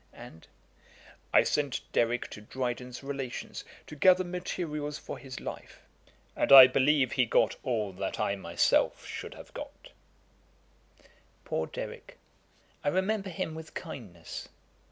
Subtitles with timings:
[0.13, 0.47] And,
[1.31, 5.79] 'I sent Derrick to Dryden's relations to gather materials for his life;
[6.35, 9.91] and I believe he got all that I myself should have got.'
[11.45, 12.17] Poor Derrick!
[12.83, 14.49] I remember him with kindness.